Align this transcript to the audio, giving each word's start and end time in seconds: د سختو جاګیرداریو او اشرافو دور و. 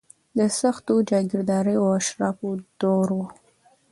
د 0.37 0.39
سختو 0.59 0.93
جاګیرداریو 1.09 1.81
او 1.81 1.85
اشرافو 1.99 2.49
دور 2.79 3.07
و. 3.17 3.21